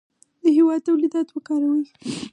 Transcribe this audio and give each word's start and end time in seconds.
د 0.41 0.43
هېواد 0.57 0.79
تولیدات 0.87 1.27
وکاروئ. 1.31 1.83